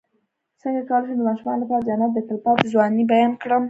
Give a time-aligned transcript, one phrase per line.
[0.61, 3.59] څنګه کولی شم د ماشومانو لپاره د جنت د تل پاتې ځوانۍ بیان کړم